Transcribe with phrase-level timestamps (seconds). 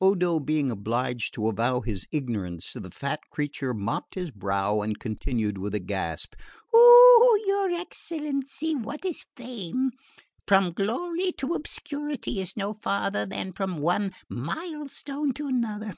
[0.00, 5.58] Odo being obliged to avow his ignorance, the fat creature mopped his brow and continued
[5.58, 6.34] with a gasp
[6.74, 9.90] "Ah, your excellency, what is fame?
[10.46, 15.92] From glory to obscurity is no farther than from one milestone to another!